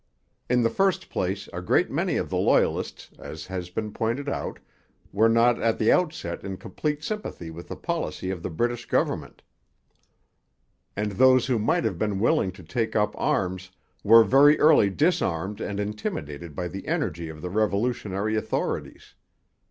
[0.49, 4.57] In the first place a great many of the Loyalists, as has been pointed out,
[5.13, 9.43] were not at the outset in complete sympathy with the policy of the British government;
[10.95, 13.69] and those who might have been willing to take up arms
[14.03, 19.13] were very early disarmed and intimidated by the energy of the revolutionary authorities.